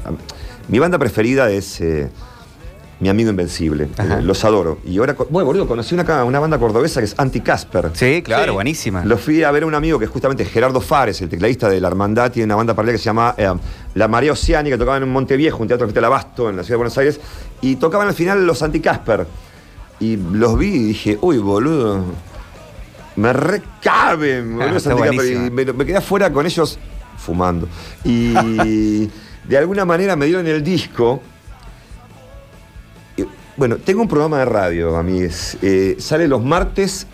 [0.68, 1.80] mi banda preferida es...
[1.82, 2.10] eh,
[3.00, 4.20] mi amigo invencible, Ajá.
[4.20, 4.80] Eh, los adoro.
[4.86, 7.92] Y ahora, bueno, boludo, conocí una, una banda cordobesa que es Anti-Casper.
[7.94, 8.52] sí, claro, Sí.
[8.52, 9.04] buenísima.
[9.04, 11.82] Lo fui a ver a un amigo que es justamente Gerardo Fares, el tecladista de
[11.82, 13.52] La Hermandad, tiene una banda paralela que se llama eh,
[13.96, 16.64] La Marea Oceánica, que tocaban en Monteviejo, un teatro que está el Abasto, en la
[16.64, 17.20] ciudad de Buenos Aires,
[17.62, 19.28] y tocaban al final los Anti-Casper.
[20.00, 22.04] Y los vi y dije, uy, boludo,
[23.18, 25.32] me recaben, boludo, Ah, los está Anti-Casper.
[25.34, 26.80] Y me, me quedé afuera con ellos
[27.18, 27.68] fumando.
[28.04, 28.34] Y
[29.48, 31.22] de alguna manera me dieron el disco.
[33.58, 35.58] Bueno, tengo un programa de radio, amigues.
[35.62, 37.06] Eh, sale los martes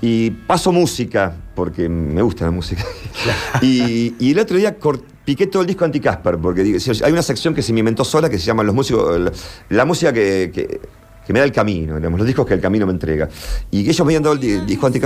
[0.00, 2.84] y paso música, porque me gusta la música.
[3.62, 6.62] y, y el otro día cor- piqué todo el disco anti-Casper, porque
[7.04, 9.32] hay una sección que se me inventó sola que se llama Los músicos, la,
[9.70, 10.80] la música que, que-
[11.24, 13.28] que me da el camino, digamos, los discos que el camino me entrega.
[13.70, 15.00] Y que ellos me habían dado el di- disco anti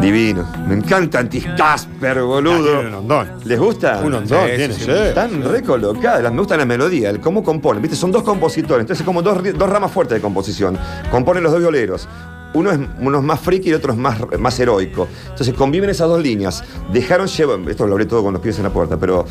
[0.00, 0.44] Divino.
[0.66, 2.80] Me encanta Anticasper, Ah, boludo.
[2.80, 3.26] tiene un.
[3.44, 4.00] ¿Les gusta?
[4.04, 4.90] Un hondón, Sí, tiene, sí, sí.
[4.90, 7.96] Están recolocadas, las- me gusta la melodía, el cómo componen, ¿viste?
[7.96, 10.76] Son dos compositores, entonces como dos, dos ramas fuertes de composición.
[11.10, 12.08] Componen los dos violeros.
[12.54, 15.08] Uno es, uno es más friki y el otro es más, más heroico.
[15.30, 16.62] Entonces conviven esas dos líneas.
[16.92, 19.26] Dejaron llevar, esto lo hablé todo con los pies en la puerta, pero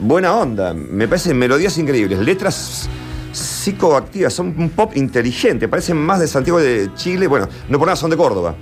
[0.00, 0.74] buena onda.
[0.74, 2.88] Me parecen melodías increíbles, letras
[3.32, 7.96] psicoactivas, son un pop inteligente, parecen más de Santiago de Chile, bueno, no por nada
[7.96, 8.54] son de Córdoba.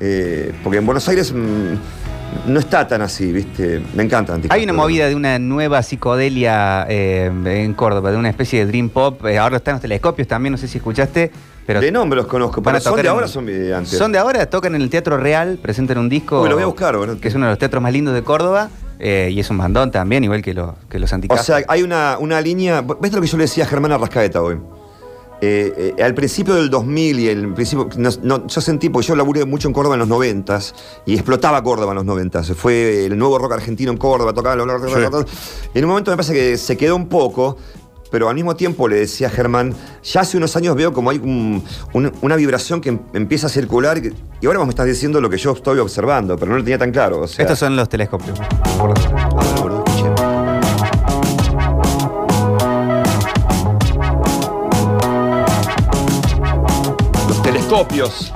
[0.00, 3.82] Eh, porque en Buenos Aires mm, no está tan así, ¿viste?
[3.94, 4.36] Me encanta.
[4.48, 8.88] Hay una movida de una nueva psicodelia eh, en Córdoba, de una especie de dream
[8.88, 9.24] pop.
[9.26, 11.30] Eh, ahora están los telescopios también, no sé si escuchaste.
[11.66, 13.96] Pero de nombre los conozco, pero son de ahora son de antes.
[13.98, 16.42] Son de ahora, tocan en el Teatro Real, presentan un disco.
[16.42, 17.18] Uy, lo voy a buscar, bueno.
[17.20, 18.68] Que es uno de los teatros más lindos de Córdoba.
[18.98, 22.16] eh, y es un bandón también, igual que, los que los O sea, hay una,
[22.20, 22.82] una línea.
[22.82, 24.58] ¿Ves lo que yo le decía a Germán Arrascaeta hoy?
[25.44, 27.88] Eh, eh, al principio del 2000 y el principio.
[27.96, 30.56] no- no, yo sentí, porque yo laburé mucho en Córdoba en los 90
[31.04, 34.54] y explotaba Córdoba en los 90 Fue el nuevo rock argentino en Córdoba, tocaba.
[34.54, 35.24] bla, bla, bla, bla, bla.
[35.74, 37.56] Y en un momento me parece que se quedó un poco.
[38.12, 41.18] Pero al mismo tiempo le decía a Germán, ya hace unos años veo como hay
[41.18, 45.20] un- un- una vibración que em- empieza a circular y, ahora vos me estás diciendo
[45.20, 47.20] lo que yo estoy observando, pero no lo tenía tan claro.
[47.22, 48.38] O sea, Estos son los telescopios.
[57.28, 58.32] Los telescopios.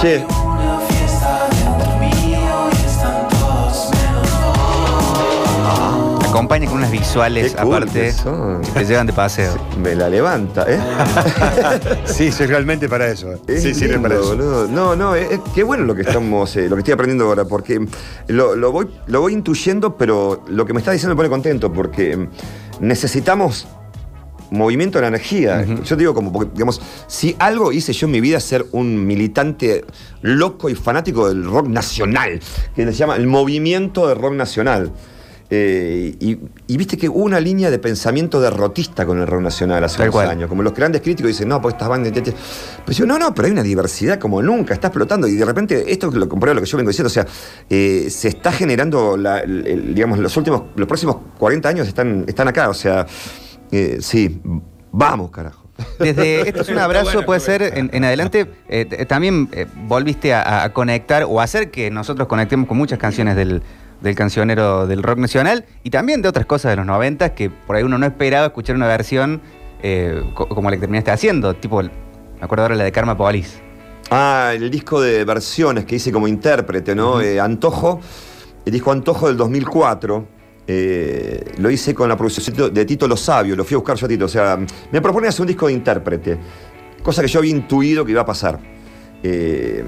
[0.00, 0.24] Che,
[6.36, 8.60] Acompaña con unas visuales Qué cool aparte que son.
[8.60, 9.54] que te llevan de paseo.
[9.82, 10.78] me la levanta, ¿eh?
[12.04, 13.32] Sí, sí, realmente para eso.
[13.32, 13.38] eh.
[13.48, 14.28] Es sí, sirve para eso.
[14.36, 14.68] boludo.
[14.68, 17.46] No, no, es, es- qué bueno lo que estamos, eh, lo que estoy aprendiendo ahora,
[17.46, 17.86] porque
[18.28, 21.72] lo, lo voy, lo voy intuyendo, pero lo que me está diciendo me pone contento,
[21.72, 22.28] porque mm,
[22.80, 23.66] necesitamos
[24.50, 25.64] movimiento de energía.
[25.84, 29.06] Yo digo como, porque, digamos, si algo hice yo en mi vida es ser un
[29.06, 29.84] militante
[30.20, 32.40] loco y fanático del rock nacional,
[32.74, 34.92] que se llama el movimiento de rock nacional.
[35.48, 39.84] Eh, y, y viste que hubo una línea de pensamiento derrotista con el rock nacional
[39.84, 40.30] hace Tal unos cual.
[40.30, 40.48] años.
[40.48, 42.12] Como los grandes críticos dicen, no, pues estas bandas.
[42.12, 42.34] te- te-".
[42.84, 45.28] Pero yo, no, no, pero hay una diversidad como nunca, está explotando.
[45.28, 47.06] Y de repente, esto es lo comprueba lo que yo vengo diciendo.
[47.06, 47.26] O sea,
[47.70, 52.24] eh, se está generando, la- el- el- digamos, los últimos, los próximos 40 años están,
[52.26, 52.68] están acá.
[52.68, 53.06] O sea,
[53.70, 54.40] eh, sí,
[54.90, 55.62] vamos, carajo.
[56.00, 58.46] Desde esto es un abrazo, bueno, puede ser en, en adelante.
[58.68, 63.36] eh, también eh, volviste a, a conectar o hacer que nosotros conectemos con muchas canciones
[63.36, 63.62] del,
[64.00, 67.76] del cancionero del rock nacional y también de otras cosas de los 90 que por
[67.76, 69.40] ahí uno no esperaba escuchar una versión
[69.82, 71.54] eh, co- como la que terminaste haciendo.
[71.54, 71.90] Tipo, me
[72.40, 73.58] acuerdo ahora la de Karma Police.
[74.10, 77.20] Ah, el disco de versiones que hice como intérprete, ¿no?
[77.20, 78.00] Eh, Antojo,
[78.64, 80.28] el disco Antojo del 2004.
[80.68, 84.06] eh, lo hice con la producción de Tito Lo Sabio, lo fui a buscar yo
[84.06, 84.24] a Tito.
[84.24, 84.58] O sea,
[84.92, 86.36] me propone hacer un disco de intérprete,
[87.02, 88.58] cosa que yo había intuido que iba a pasar.
[89.22, 89.84] Eh,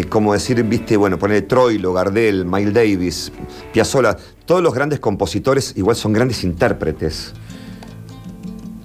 [0.00, 3.32] eh, como decir, viste, bueno, poner Troilo, Gardel, Miles Davis,
[3.72, 7.32] Piazzolla, todos los grandes compositores igual son grandes intérpretes.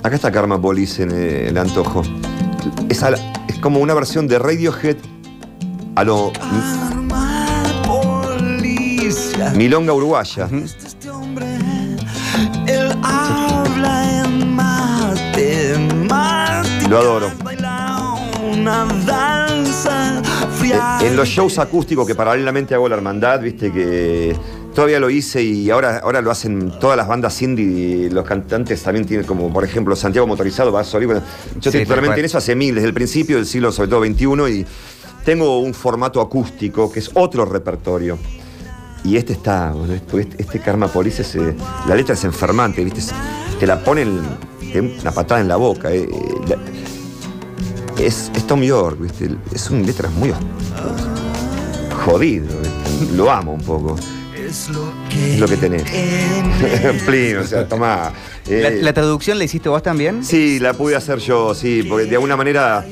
[0.03, 2.01] Acá está Karma Police en eh, el antojo.
[2.89, 4.97] Es, a la- es como una versión de Radiohead
[5.95, 6.31] a lo
[9.55, 10.47] Milonga Uruguaya.
[10.63, 11.45] Este hombre
[12.67, 17.31] Él habla en matemáticas Lo adoro.
[18.59, 20.21] Una danza
[20.57, 24.35] fría Eh, En los shows acústicos que paralelamente hago la hermandad, viste que
[24.75, 28.81] todavía lo hice y ahora, ahora lo hacen todas las bandas indie y los cantantes
[28.83, 31.07] también tienen como por ejemplo Santiago Motorizado, va a salir.
[31.07, 31.21] Bueno,
[31.55, 32.19] yo Sí, estoy totalmente cual.
[32.19, 34.65] en eso hace mil, desde el principio del siglo, sobre todo XXI, y
[35.25, 38.17] tengo un formato acústico que es otro repertorio.
[39.03, 41.55] Y este está, este, este Karma Police, es, eh,
[41.87, 42.99] la letra es enfermante, ¿viste?
[42.99, 43.13] Es-
[43.59, 44.19] Te la ponen
[45.01, 45.91] una patada en la boca.
[45.91, 46.09] eh, eh,
[46.47, 46.57] la-
[47.99, 49.29] es, es Tom York, ¿viste?
[49.53, 50.33] Es un letras muy
[52.05, 53.15] jodido, ¿viste?
[53.15, 53.95] Lo amo un poco.
[54.35, 55.83] Es lo que, Es lo que tenés.
[55.93, 58.11] en Plin, o sea, tomá.
[58.47, 60.23] ¿La, eh, la traducción la hiciste vos también?
[60.23, 62.85] Sí, la pude hacer yo, sí, porque de alguna manera.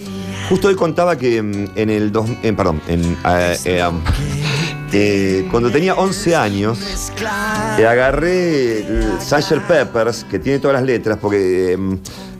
[0.50, 2.12] Justo hoy contaba que mm, en el.
[2.12, 3.18] Dos, en- perdón, en.
[3.26, 3.90] eh, eh,
[4.94, 7.12] eh, cuando tenía 11 años,
[7.78, 9.68] eh, agarré el Sgt.
[9.68, 11.78] Peppers, que tiene todas las letras, porque eh,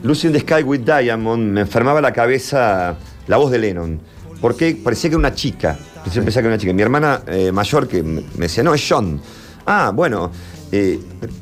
[0.02, 4.00] Lucy in the Sky with Diamond me enfermaba la cabeza la voz de Lennon.
[4.40, 5.78] Porque parecía que era una chica.
[6.12, 6.72] Yo pensaba que era una chica.
[6.72, 9.20] Mi hermana eh, mayor que me decía, no, es John.
[9.66, 10.30] Ah, bueno,
[10.72, 10.98] eh,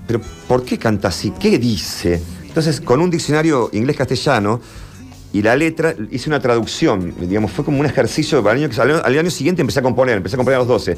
[0.07, 1.33] pero ¿por qué canta así?
[1.39, 2.21] ¿Qué dice?
[2.43, 4.61] Entonces, con un diccionario inglés-castellano
[5.37, 7.13] y la letra, hice una traducción.
[7.21, 9.83] Digamos, fue como un ejercicio para el año, al año, al año siguiente empecé a
[9.83, 10.97] componer, empecé a componer a los 12.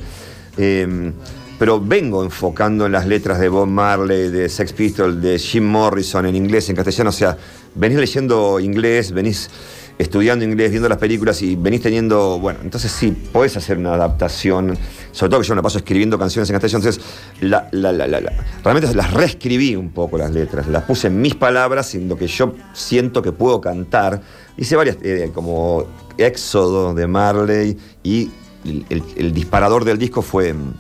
[0.59, 1.12] Eh,
[1.59, 6.24] pero vengo enfocando en las letras de Bob Marley, de Sex Pistols, de Jim Morrison
[6.24, 7.11] en inglés, en castellano.
[7.11, 7.37] O sea,
[7.74, 9.51] venís leyendo inglés, venís
[9.98, 12.38] estudiando inglés, viendo las películas y venís teniendo.
[12.38, 14.78] Bueno, entonces sí, podés hacer una adaptación.
[15.12, 16.84] Sobre todo que yo me la paso escribiendo canciones en castellano.
[16.84, 17.04] Entonces,
[17.40, 18.32] la- la- la-
[18.62, 20.68] realmente las reescribí un poco las letras.
[20.68, 24.20] Las puse en mis palabras, en lo que yo siento que puedo cantar.
[24.56, 25.84] Hice varias, eh, como
[26.16, 28.30] Éxodo de Marley y
[28.64, 30.52] el disparador del disco fue.
[30.52, 30.74] mm,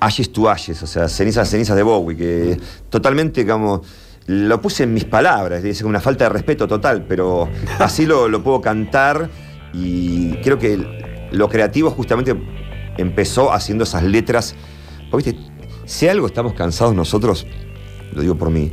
[0.00, 3.80] Ashes to Ashes, o sea, cenizas, cenizas de Bowie, que totalmente, digamos,
[4.26, 8.42] lo puse en mis palabras, es una falta de respeto total, pero así lo, lo
[8.42, 9.28] puedo cantar
[9.72, 12.34] y creo que lo creativo justamente
[12.96, 14.54] empezó haciendo esas letras.
[15.10, 15.52] Porque, viste,
[15.84, 17.46] si algo estamos cansados nosotros,
[18.12, 18.70] lo digo por mí,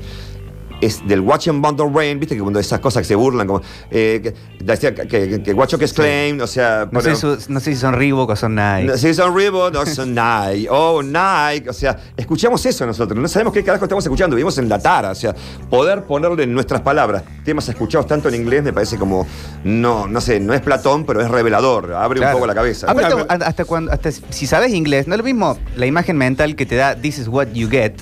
[0.81, 3.61] es del Watch and Bundle Rain, viste que cuando esas cosas que se burlan, como
[3.91, 7.73] eh, que, que, que, que Watch is Claim, o sea, No, sé, su- no sé
[7.73, 8.87] si son Reebok o son Nike.
[8.87, 10.67] no, Si son Reebok, no son Nike.
[10.69, 11.69] Oh, Nike.
[11.69, 13.19] O sea, escuchamos eso nosotros.
[13.19, 14.35] No sabemos qué carajo estamos escuchando.
[14.35, 15.11] Vivimos en la tara.
[15.11, 15.35] O sea,
[15.69, 19.27] poder ponerle en nuestras palabras temas escuchados tanto en inglés me parece como.
[19.63, 21.93] No, no sé, no es Platón, pero es revelador.
[21.93, 22.35] Abre Claro.
[22.37, 22.89] un poco la cabeza.
[22.89, 26.55] Aparte, hasta, hasta cuando, hasta si sabes inglés, no es lo mismo la imagen mental
[26.55, 27.93] que te da This is what you get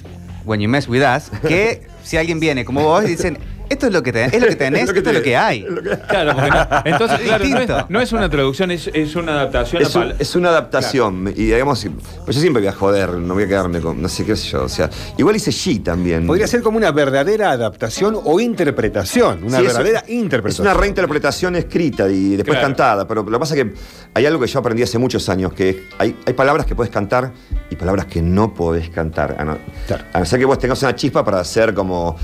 [0.45, 3.37] when you mess with us, que si alguien viene como vos y dicen,
[3.69, 5.23] esto es lo que, tenés, es lo que tenés, Es lo que esto es lo
[5.23, 5.65] que hay.
[6.07, 9.33] Claro, porque no- entonces, Es claro, no es, no es una traducción, es, es una
[9.33, 11.27] adaptación Es, a un- es una adaptación.
[11.35, 11.85] Y digamos,
[12.25, 14.01] pues yo siempre voy a joder, no voy a quedarme con.
[14.01, 14.63] No sé qué sé yo.
[14.63, 16.25] O sea, igual hice G también.
[16.27, 19.43] Podría ser como una verdadera adaptación o interpretación.
[19.43, 20.67] Una Sí, es- verdadera Es interpretación.
[20.67, 22.67] una reinterpretación escrita y después Claro.
[22.67, 23.73] cantada, pero lo que pasa es que
[24.13, 27.31] hay algo que yo aprendí hace muchos años, que hay, hay palabras que puedes cantar
[27.69, 29.35] y palabras que no podés cantar.
[29.39, 30.03] A no, Claro.
[30.13, 32.15] a no ser que vos tengas una chispa para hacer como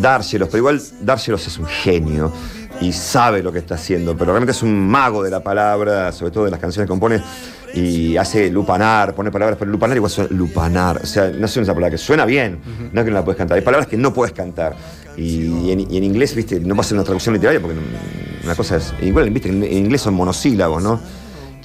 [0.00, 2.32] Dárselos, pero igual Dárselos es un genio
[2.80, 6.30] y sabe lo que está haciendo, pero realmente es un mago de la palabra, sobre
[6.30, 7.20] todo de las canciones que compone,
[7.74, 11.74] y hace lupanar, pone palabras, pero lupanar igual suena lupanar, o sea, no suena esa
[11.74, 12.60] palabra que suena bien,
[12.92, 14.76] no es que no la puedes cantar, hay palabras que no puedes cantar.
[15.16, 17.76] Y, en, y en inglés, viste, no va a ser una traducción literaria porque
[18.44, 18.94] una cosa es.
[19.02, 21.00] Igual, viste, en inglés son monosílabos, ¿no?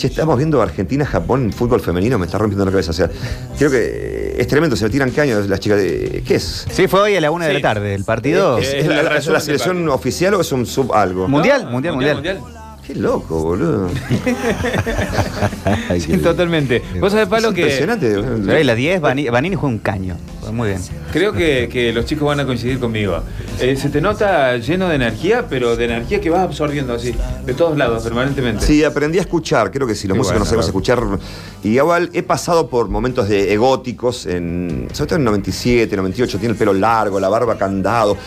[0.04, 2.92] Che, estamos viendo Argentina-Japón en fútbol femenino, me está rompiendo la cabeza.
[2.92, 3.10] O sea,
[3.58, 6.22] creo que es tremendo, se me tiran caños las chicas de.
[6.28, 6.66] ¿Qué es?
[6.70, 7.62] Sí, fue hoy a la una de Sí.
[7.62, 8.58] la tarde, el partido.
[8.58, 10.66] ¿Es, Eh, es es la, la es la resumen del selección oficial o es un
[10.66, 11.30] sub algo?
[11.30, 12.38] Mundial, No, mundial, mundial.
[12.86, 13.90] Qué loco, boludo.
[15.90, 16.82] Ay, Sí, totalmente.
[17.00, 18.18] Vos sabés, Pablo, Es que impresionante.
[18.18, 20.18] Hoy la 10, Vanini, fue un caño.
[20.52, 20.82] Muy bien.
[21.14, 23.22] creo que, que los chicos van a coincidir conmigo.
[23.62, 27.16] Eh, se te nota lleno de energía, pero de energía que vas absorbiendo así,
[27.46, 28.66] de todos lados, permanentemente.
[28.66, 29.72] Sí, aprendí a escuchar.
[29.72, 31.16] Creo que si los músicos bueno, no sabemos claro.
[31.16, 31.64] escuchar.
[31.64, 36.52] Y igual he pasado por momentos de egóticos, en, sobre todo en 97, 98, tiene
[36.52, 38.18] el pelo largo, la barba candado.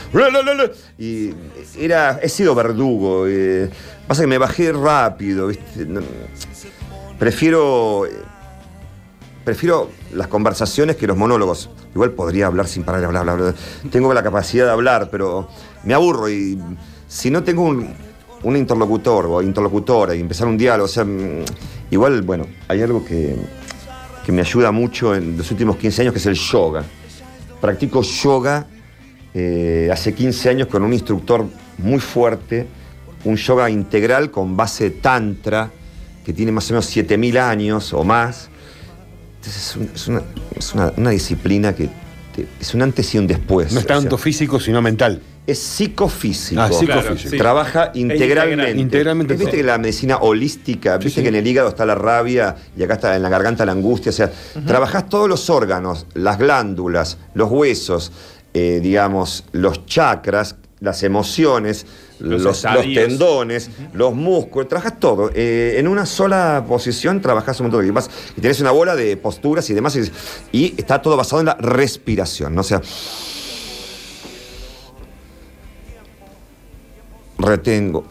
[0.98, 1.30] Y
[1.78, 3.26] era, he sido verdugo.
[3.28, 3.68] eh,
[4.06, 5.86] pasa que me bajé rápido, ¿viste?
[7.18, 8.04] Prefiero.
[9.44, 11.70] Prefiero las conversaciones que los monólogos.
[11.94, 13.54] Igual podría hablar sin parar, bla, bla, bla.
[13.90, 15.48] Tengo la capacidad de hablar, pero
[15.84, 16.58] me aburro y
[17.06, 17.94] si no tengo un,
[18.42, 21.44] un interlocutor o interlocutora y empezar un diálogo, o sea, mm,
[21.90, 23.36] igual, bueno, hay algo que,
[24.24, 26.84] que me ayuda mucho en los últimos 15 años, que es el yoga.
[27.60, 28.66] Practico yoga
[29.32, 31.46] eh, hace 15 años con un instructor
[31.78, 32.66] muy fuerte,
[33.26, 35.70] un yoga integral con base tantra,
[36.24, 38.48] que tiene más o menos 7.000 años o más.
[39.36, 40.22] Entonces es, un- es una,
[40.56, 41.88] es una- una disciplina que
[42.34, 43.72] te- es un antes y un después.
[43.72, 45.20] No es O sea, tanto físico, sino mental.
[45.46, 46.60] es psicofísico.
[46.60, 47.00] Ah, psicofísico.
[47.02, 47.36] Claro, sí.
[47.38, 48.52] Trabaja integralmente.
[48.70, 48.80] integral.
[48.80, 49.56] Integralmente Viste todo.
[49.56, 51.22] que la medicina holística, viste sí.
[51.22, 54.10] que en el hígado está la rabia y acá está en la garganta la angustia.
[54.10, 54.30] O sea,
[54.66, 58.10] trabajás todos los órganos, las glándulas, los huesos,
[58.54, 61.86] eh, digamos, los chakras, las emociones,
[62.18, 63.06] Los los, los estadios.
[63.06, 65.30] tendones, los músculos, trabajas todo.
[65.34, 68.10] Eh, en una sola posición trabajas un montón de cosas.
[68.36, 69.96] Y tenés una bola de posturas y demás.
[69.96, 70.10] Y,
[70.52, 72.54] y está todo basado en la respiración.
[72.54, 72.60] ¿no?
[72.60, 72.82] O sea,
[77.38, 78.04] retengo.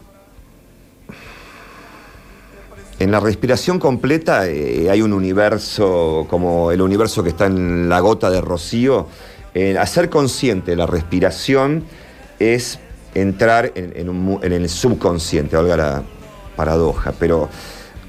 [2.97, 7.99] En la respiración completa eh, hay un universo como el universo que está en la
[7.99, 9.07] gota de rocío.
[9.53, 11.83] Eh, hacer consciente la respiración
[12.39, 12.79] es
[13.13, 16.03] entrar en, en un mu- en el subconsciente, valga la
[16.55, 17.13] paradoja.
[17.19, 17.49] Pero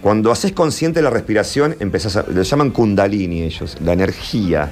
[0.02, 4.70] cuando haces consciente la respiración, empezás a, lo llaman kundalini ellos, la energía.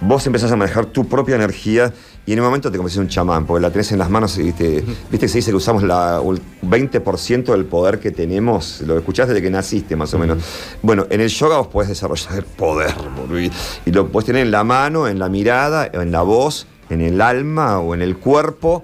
[0.00, 1.92] Vos empezás a manejar tu propia energía
[2.26, 4.36] y en un momento te convertís en un chamán, porque la tenés en las manos
[4.38, 4.80] y te,
[5.10, 9.32] viste que se dice que usamos la, el 20% del poder que tenemos, lo escuchaste
[9.32, 10.38] desde que naciste más o menos.
[10.82, 12.94] Bueno, en el yoga vos podés desarrollar el poder,
[13.40, 13.50] y,
[13.88, 17.20] y lo podés tener en la mano, en la mirada, en la voz, en el
[17.20, 18.82] alma o en el cuerpo,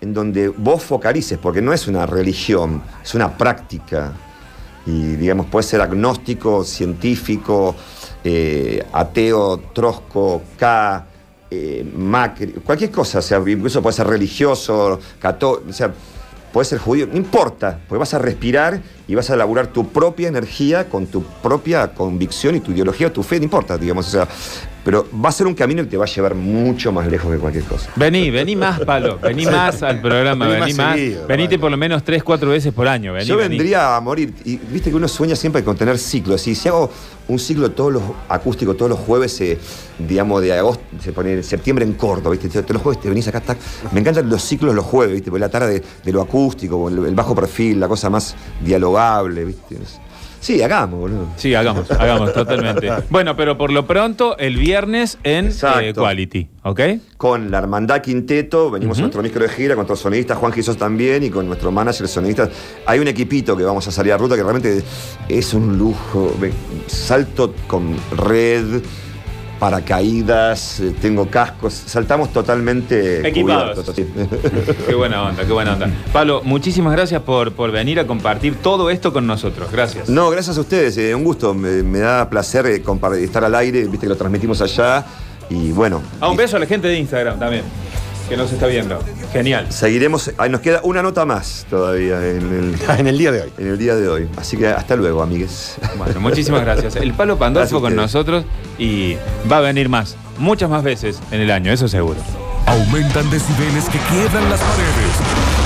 [0.00, 4.12] en donde vos focalices, porque no es una religión, es una práctica.
[4.84, 7.74] Y digamos, puede ser agnóstico, científico,
[8.22, 11.06] eh, ateo, trosco, K,
[11.50, 15.92] eh, Macri, cualquier cosa, o sea, incluso puede ser religioso, católico, o sea,
[16.52, 20.28] puede ser judío, no importa, porque vas a respirar y vas a elaborar tu propia
[20.28, 24.28] energía con tu propia convicción y tu ideología, tu fe, no importa, digamos, o sea,
[24.86, 27.38] pero va a ser un camino que te va a llevar mucho más lejos que
[27.38, 27.90] cualquier cosa.
[27.96, 29.18] Vení, vení más, Palo.
[29.18, 30.94] Vení más al programa, Vení vení más más.
[30.94, 33.12] seguido, Venite por lo menos tres, cuatro veces por año.
[33.12, 33.58] Vení, Yo vení.
[33.58, 34.32] vendría a morir.
[34.44, 36.46] Y viste que uno sueña siempre con tener ciclos.
[36.46, 36.88] Y si hago
[37.26, 39.58] un ciclo todos los acústicos, todos los jueves, eh,
[39.98, 42.48] digamos, de agosto, se pone septiembre en corto, ¿viste?
[42.48, 43.58] Todos los jueves te venís acá, tac.
[43.90, 45.30] Me encantan los ciclos los jueves, ¿viste?
[45.30, 49.78] Porque la tarde de, lo acústico, el, el bajo perfil, la cosa más dialogable, ¿viste?
[50.40, 51.28] Sí, hagamos, boludo.
[51.36, 52.90] Sí, hagamos, hagamos, totalmente.
[53.10, 56.80] Bueno, pero por lo pronto, el viernes en eh, Quality, ¿ok?
[57.16, 60.76] Con la Hermandad Quinteto, venimos a nuestro micro de gira, con nuestros sonistas, Juan Gisós
[60.76, 62.48] también, y con nuestro manager sonidista.
[62.86, 64.82] Hay un equipito que vamos a salir a ruta que realmente
[65.28, 66.32] es un lujo.
[66.86, 68.82] Salto con red,
[69.58, 73.84] paracaídas, eh, tengo cascos, saltamos totalmente Equipados.
[73.84, 74.76] cubiertos.
[74.86, 75.90] Qué buena onda, qué buena onda.
[76.12, 79.70] Pablo, muchísimas gracias por, por venir a compartir todo esto con nosotros.
[79.72, 80.08] Gracias.
[80.08, 82.82] No, gracias a ustedes, eh, un gusto, me, me da placer eh,
[83.22, 85.04] estar al aire, viste que lo transmitimos allá,
[85.48, 86.02] y bueno.
[86.20, 87.62] Ah, un beso a la gente de Instagram también,
[88.28, 88.98] que nos está viendo.
[89.32, 89.70] Genial.
[89.70, 93.52] Seguiremos, nos queda una nota más todavía en el, en el día de hoy.
[93.58, 94.28] en el día de hoy.
[94.36, 95.76] Así que hasta luego, amigues.
[95.96, 96.96] Bueno, muchísimas gracias.
[96.96, 98.44] El Palo Pandolfo con nosotros
[98.78, 99.16] y
[99.50, 102.20] va a venir más, muchas más veces en el año, eso seguro.
[102.66, 105.12] Aumentan decibeles que quiebran las paredes.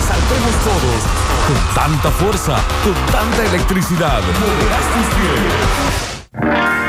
[0.06, 4.20] Saltemos todos con tanta fuerza, con tanta electricidad.
[4.20, 6.79] Moverás tus pies.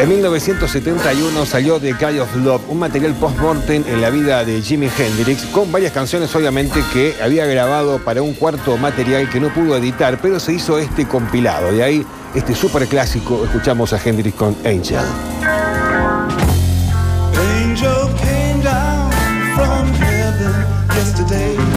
[0.00, 4.88] En 1971 salió The Guy of Love, un material post-mortem en la vida de Jimi
[4.98, 9.76] Hendrix, con varias canciones obviamente que había grabado para un cuarto material que no pudo
[9.76, 11.72] editar, pero se hizo este compilado.
[11.72, 15.63] De ahí este super clásico, escuchamos a Hendrix con Angel.